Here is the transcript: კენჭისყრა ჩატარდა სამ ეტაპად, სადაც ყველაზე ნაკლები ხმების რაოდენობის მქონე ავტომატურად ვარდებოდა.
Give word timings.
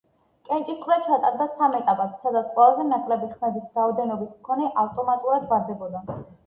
კენჭისყრა 0.47 0.95
ჩატარდა 1.07 1.47
სამ 1.59 1.77
ეტაპად, 1.81 2.17
სადაც 2.23 2.49
ყველაზე 2.57 2.89
ნაკლები 2.91 3.31
ხმების 3.37 3.71
რაოდენობის 3.81 4.35
მქონე 4.43 4.75
ავტომატურად 4.87 5.51
ვარდებოდა. 5.55 6.23